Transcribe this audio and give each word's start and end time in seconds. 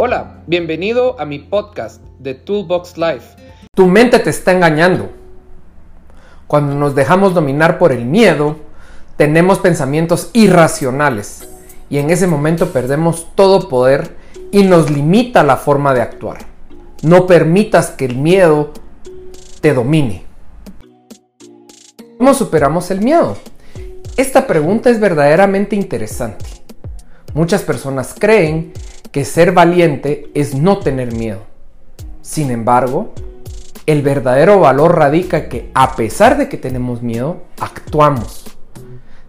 Hola, 0.00 0.44
bienvenido 0.46 1.18
a 1.18 1.24
mi 1.24 1.40
podcast 1.40 2.00
de 2.20 2.34
Toolbox 2.34 2.96
Life. 2.98 3.34
Tu 3.74 3.88
mente 3.88 4.20
te 4.20 4.30
está 4.30 4.52
engañando. 4.52 5.10
Cuando 6.46 6.76
nos 6.76 6.94
dejamos 6.94 7.34
dominar 7.34 7.78
por 7.78 7.90
el 7.90 8.04
miedo, 8.04 8.58
tenemos 9.16 9.58
pensamientos 9.58 10.30
irracionales 10.34 11.48
y 11.90 11.98
en 11.98 12.10
ese 12.10 12.28
momento 12.28 12.70
perdemos 12.70 13.26
todo 13.34 13.68
poder 13.68 14.14
y 14.52 14.62
nos 14.62 14.88
limita 14.88 15.42
la 15.42 15.56
forma 15.56 15.92
de 15.94 16.02
actuar. 16.02 16.46
No 17.02 17.26
permitas 17.26 17.90
que 17.90 18.04
el 18.04 18.18
miedo 18.18 18.70
te 19.60 19.74
domine. 19.74 20.22
¿Cómo 22.18 22.34
superamos 22.34 22.92
el 22.92 23.00
miedo? 23.00 23.36
Esta 24.16 24.46
pregunta 24.46 24.90
es 24.90 25.00
verdaderamente 25.00 25.74
interesante. 25.74 26.44
Muchas 27.34 27.62
personas 27.62 28.14
creen 28.16 28.72
que 29.12 29.24
ser 29.24 29.52
valiente 29.52 30.30
es 30.34 30.54
no 30.54 30.78
tener 30.78 31.12
miedo. 31.14 31.40
Sin 32.22 32.50
embargo, 32.50 33.12
el 33.86 34.02
verdadero 34.02 34.60
valor 34.60 34.96
radica 34.96 35.48
que 35.48 35.70
a 35.74 35.96
pesar 35.96 36.36
de 36.36 36.48
que 36.48 36.58
tenemos 36.58 37.02
miedo, 37.02 37.42
actuamos. 37.58 38.44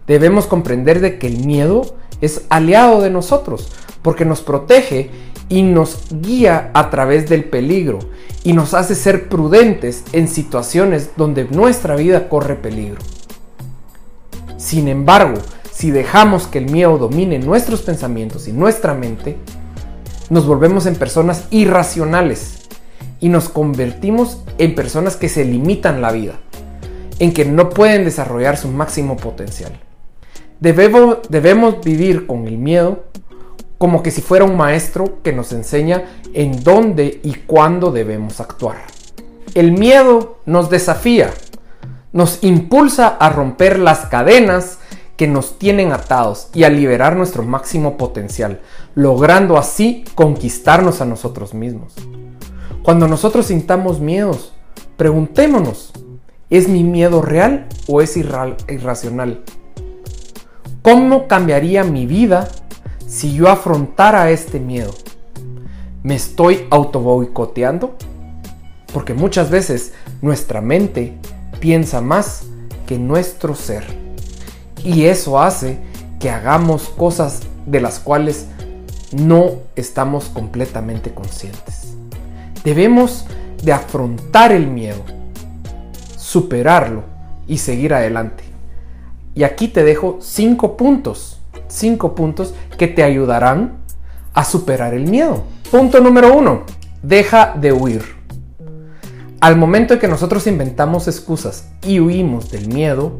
Debemos 0.06 0.46
comprender 0.46 1.00
de 1.00 1.18
que 1.18 1.26
el 1.26 1.46
miedo 1.46 1.96
es 2.20 2.42
aliado 2.50 3.00
de 3.00 3.10
nosotros 3.10 3.72
porque 4.02 4.24
nos 4.24 4.42
protege 4.42 5.10
y 5.48 5.62
nos 5.62 6.06
guía 6.10 6.70
a 6.74 6.90
través 6.90 7.28
del 7.28 7.44
peligro 7.44 7.98
y 8.44 8.52
nos 8.52 8.74
hace 8.74 8.94
ser 8.94 9.28
prudentes 9.28 10.04
en 10.12 10.28
situaciones 10.28 11.10
donde 11.16 11.44
nuestra 11.44 11.96
vida 11.96 12.28
corre 12.28 12.54
peligro. 12.54 13.00
Sin 14.56 14.88
embargo, 14.88 15.38
si 15.80 15.90
dejamos 15.90 16.46
que 16.46 16.58
el 16.58 16.70
miedo 16.70 16.98
domine 16.98 17.38
nuestros 17.38 17.80
pensamientos 17.80 18.46
y 18.46 18.52
nuestra 18.52 18.92
mente, 18.92 19.38
nos 20.28 20.46
volvemos 20.46 20.84
en 20.84 20.94
personas 20.94 21.44
irracionales 21.50 22.68
y 23.18 23.30
nos 23.30 23.48
convertimos 23.48 24.42
en 24.58 24.74
personas 24.74 25.16
que 25.16 25.30
se 25.30 25.46
limitan 25.46 26.02
la 26.02 26.12
vida, 26.12 26.34
en 27.18 27.32
que 27.32 27.46
no 27.46 27.70
pueden 27.70 28.04
desarrollar 28.04 28.58
su 28.58 28.68
máximo 28.68 29.16
potencial. 29.16 29.72
Debemos, 30.60 31.20
debemos 31.30 31.82
vivir 31.82 32.26
con 32.26 32.46
el 32.46 32.58
miedo 32.58 33.06
como 33.78 34.02
que 34.02 34.10
si 34.10 34.20
fuera 34.20 34.44
un 34.44 34.58
maestro 34.58 35.22
que 35.22 35.32
nos 35.32 35.50
enseña 35.50 36.04
en 36.34 36.62
dónde 36.62 37.20
y 37.22 37.32
cuándo 37.32 37.90
debemos 37.90 38.38
actuar. 38.38 38.82
El 39.54 39.72
miedo 39.72 40.40
nos 40.44 40.68
desafía, 40.68 41.30
nos 42.12 42.44
impulsa 42.44 43.08
a 43.08 43.30
romper 43.30 43.78
las 43.78 44.00
cadenas 44.00 44.76
que 45.20 45.26
nos 45.26 45.58
tienen 45.58 45.92
atados 45.92 46.48
y 46.54 46.64
a 46.64 46.70
liberar 46.70 47.14
nuestro 47.14 47.42
máximo 47.42 47.98
potencial, 47.98 48.62
logrando 48.94 49.58
así 49.58 50.02
conquistarnos 50.14 51.02
a 51.02 51.04
nosotros 51.04 51.52
mismos. 51.52 51.92
Cuando 52.82 53.06
nosotros 53.06 53.44
sintamos 53.44 54.00
miedos, 54.00 54.54
preguntémonos, 54.96 55.92
¿es 56.48 56.70
mi 56.70 56.84
miedo 56.84 57.20
real 57.20 57.66
o 57.86 58.00
es 58.00 58.16
irracional? 58.16 59.44
¿Cómo 60.80 61.28
cambiaría 61.28 61.84
mi 61.84 62.06
vida 62.06 62.48
si 63.06 63.34
yo 63.34 63.50
afrontara 63.50 64.30
este 64.30 64.58
miedo, 64.58 64.94
¿me 66.02 66.14
estoy 66.14 66.66
auto 66.70 67.00
boicoteando? 67.00 67.94
Porque 68.94 69.12
muchas 69.12 69.50
veces 69.50 69.92
nuestra 70.22 70.62
mente 70.62 71.18
piensa 71.60 72.00
más 72.00 72.44
que 72.86 72.98
nuestro 72.98 73.54
ser. 73.54 74.09
Y 74.84 75.04
eso 75.04 75.40
hace 75.40 75.78
que 76.18 76.30
hagamos 76.30 76.88
cosas 76.88 77.40
de 77.66 77.80
las 77.80 77.98
cuales 77.98 78.46
no 79.12 79.52
estamos 79.76 80.26
completamente 80.26 81.12
conscientes. 81.12 81.94
Debemos 82.64 83.26
de 83.62 83.72
afrontar 83.72 84.52
el 84.52 84.66
miedo, 84.66 85.02
superarlo 86.16 87.04
y 87.46 87.58
seguir 87.58 87.94
adelante. 87.94 88.44
Y 89.34 89.44
aquí 89.44 89.68
te 89.68 89.84
dejo 89.84 90.18
cinco 90.20 90.76
puntos 90.76 91.40
cinco 91.70 92.14
puntos 92.14 92.54
que 92.76 92.88
te 92.88 93.02
ayudarán 93.02 93.78
a 94.34 94.44
superar 94.44 94.94
el 94.94 95.06
miedo. 95.06 95.44
Punto 95.70 96.00
número 96.00 96.36
uno, 96.36 96.64
deja 97.02 97.54
de 97.58 97.72
huir. 97.72 98.02
Al 99.40 99.56
momento 99.56 99.94
en 99.94 100.00
que 100.00 100.08
nosotros 100.08 100.46
inventamos 100.46 101.08
excusas 101.08 101.68
y 101.82 102.00
huimos 102.00 102.50
del 102.50 102.68
miedo, 102.68 103.12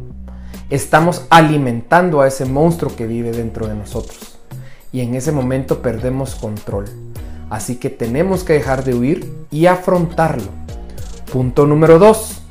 estamos 0.70 1.26
alimentando 1.30 2.20
a 2.20 2.28
ese 2.28 2.46
monstruo 2.46 2.96
que 2.96 3.06
vive 3.06 3.32
dentro 3.32 3.66
de 3.66 3.74
nosotros. 3.74 4.38
Y 4.92 5.00
en 5.00 5.14
ese 5.14 5.32
momento 5.32 5.82
perdemos 5.82 6.34
control. 6.34 6.86
Así 7.50 7.76
que 7.76 7.90
tenemos 7.90 8.44
que 8.44 8.54
dejar 8.54 8.84
de 8.84 8.94
huir 8.94 9.32
y 9.50 9.66
afrontarlo. 9.66 10.48
Punto 11.32 11.66
número 11.66 11.98
dos, 11.98 12.42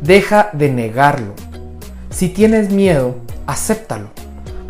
deja 0.00 0.50
de 0.52 0.70
negarlo. 0.70 1.34
Si 2.10 2.28
tienes 2.28 2.70
miedo, 2.70 3.16
acéptalo 3.46 4.10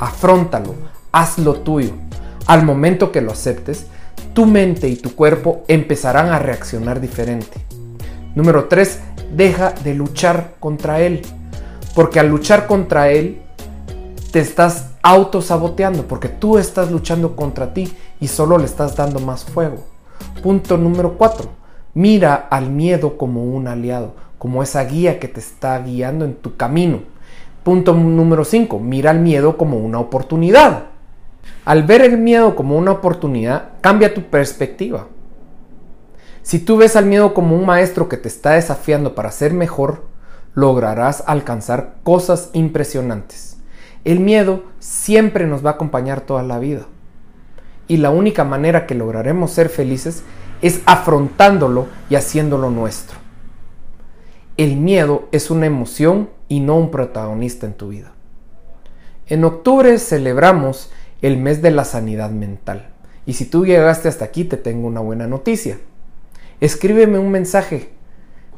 afróntalo, 0.03 0.75
hazlo 1.13 1.55
tuyo. 1.61 1.93
Al 2.47 2.65
momento 2.65 3.13
que 3.13 3.21
lo 3.21 3.31
aceptes, 3.31 3.87
tu 4.35 4.47
mente 4.47 4.89
y 4.89 4.97
tu 4.97 5.15
cuerpo 5.15 5.63
empezarán 5.69 6.33
a 6.33 6.41
reaccionar 6.41 7.01
diferente. 7.01 7.65
Número 8.35 8.65
3. 8.65 8.99
Deja 9.33 9.71
de 9.71 9.95
luchar 9.95 10.55
contra 10.59 11.01
él. 11.01 11.23
Porque 11.95 12.21
al 12.21 12.29
luchar 12.29 12.67
contra 12.67 13.11
él, 13.11 13.43
te 14.31 14.41
estás 14.41 14.91
autosaboteando. 15.03 16.07
Porque 16.07 16.29
tú 16.29 16.59
estás 16.59 16.91
luchando 16.91 17.37
contra 17.37 17.75
ti 17.75 17.93
y 18.21 18.29
solo 18.29 18.59
le 18.59 18.65
estás 18.65 18.97
dando 18.97 19.21
más 19.21 19.45
fuego. 19.45 19.85
Punto 20.43 20.77
número 20.77 21.17
4. 21.19 21.49
Mira 21.95 22.35
al 22.35 22.71
miedo 22.71 23.19
como 23.19 23.45
un 23.45 23.69
aliado, 23.69 24.15
como 24.39 24.63
esa 24.63 24.83
guía 24.85 25.21
que 25.21 25.29
te 25.29 25.41
está 25.41 25.79
guiando 25.79 26.25
en 26.25 26.35
tu 26.35 26.57
camino. 26.57 27.01
Punto 27.63 27.93
número 27.93 28.45
5. 28.45 28.79
Mira 28.81 29.11
el 29.11 29.21
miedo 29.21 29.57
como 29.57 29.79
una 29.79 30.01
oportunidad. 30.01 30.85
Al 31.65 31.83
ver 31.85 32.03
el 32.03 32.19
miedo 32.19 32.57
como 32.57 32.77
una 32.77 32.93
oportunidad, 32.93 33.71
cambia 33.81 34.15
tu 34.15 34.23
perspectiva. 34.23 35.09
Si 36.43 36.59
tú 36.59 36.77
ves 36.77 36.97
al 36.97 37.07
miedo 37.07 37.35
como 37.35 37.55
un 37.55 37.67
maestro 37.67 38.09
que 38.09 38.17
te 38.17 38.29
está 38.29 38.53
desafiando 38.53 39.15
para 39.15 39.31
ser 39.31 39.53
mejor, 39.53 40.05
lograrás 40.55 41.25
alcanzar 41.27 41.97
cosas 42.03 42.51
impresionantes. 42.53 43.59
El 44.05 44.21
miedo 44.21 44.65
siempre 44.79 45.47
nos 45.47 45.65
va 45.65 45.71
a 45.71 45.73
acompañar 45.75 46.23
toda 46.23 46.43
la 46.43 46.59
vida. 46.59 46.87
Y 47.89 47.99
la 47.99 48.11
única 48.11 48.45
manera 48.45 48.87
que 48.87 48.95
lograremos 48.95 49.53
ser 49.53 49.69
felices 49.69 50.23
es 50.61 50.81
afrontándolo 50.87 51.87
y 52.09 52.17
haciéndolo 52.17 52.71
nuestro. 52.71 53.19
El 54.57 54.77
miedo 54.77 55.29
es 55.33 55.51
una 55.51 55.67
emoción 55.67 56.31
y 56.49 56.61
no 56.61 56.77
un 56.77 56.91
protagonista 56.91 57.67
en 57.67 57.75
tu 57.75 57.89
vida. 57.89 58.13
En 59.27 59.45
octubre 59.45 59.99
celebramos 59.99 60.91
el 61.23 61.37
mes 61.37 61.63
de 61.63 61.71
la 61.71 61.85
sanidad 61.85 62.31
mental. 62.31 62.91
Y 63.25 63.35
si 63.35 63.45
tú 63.45 63.65
llegaste 63.65 64.09
hasta 64.09 64.25
aquí, 64.25 64.45
te 64.45 64.57
tengo 64.57 64.87
una 64.87 65.01
buena 65.01 65.27
noticia. 65.27 65.79
Escríbeme 66.61 67.19
un 67.19 67.31
mensaje 67.31 67.91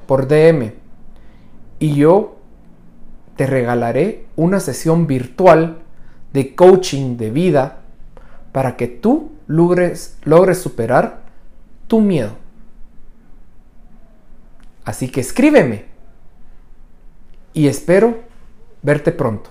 por 0.06 0.26
DM 0.26 0.83
y 1.84 1.96
yo 1.96 2.36
te 3.36 3.46
regalaré 3.46 4.24
una 4.36 4.58
sesión 4.58 5.06
virtual 5.06 5.82
de 6.32 6.54
coaching 6.54 7.18
de 7.18 7.30
vida 7.30 7.80
para 8.52 8.78
que 8.78 8.86
tú 8.86 9.32
logres, 9.48 10.16
logres 10.24 10.56
superar 10.56 11.20
tu 11.86 12.00
miedo. 12.00 12.38
Así 14.86 15.10
que 15.10 15.20
escríbeme 15.20 15.84
y 17.52 17.66
espero 17.66 18.20
verte 18.80 19.12
pronto. 19.12 19.50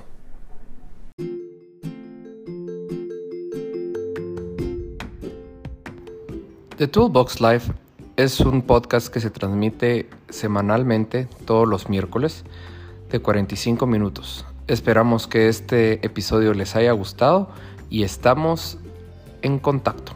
The 6.78 6.88
Toolbox 6.88 7.40
Live 7.40 7.83
es 8.16 8.40
un 8.42 8.62
podcast 8.62 9.08
que 9.08 9.20
se 9.20 9.32
transmite 9.32 10.10
semanalmente 10.30 11.28
todos 11.46 11.68
los 11.68 11.90
miércoles 11.90 12.44
de 13.10 13.20
45 13.20 13.88
minutos. 13.88 14.46
Esperamos 14.68 15.28
que 15.28 15.48
este 15.50 16.06
episodio 16.06 16.54
les 16.54 16.76
haya 16.76 16.92
gustado 16.92 17.50
y 17.90 18.04
estamos 18.04 18.78
en 19.42 19.58
contacto. 19.58 20.14